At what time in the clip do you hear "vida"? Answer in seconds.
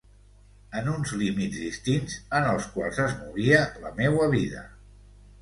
4.35-4.67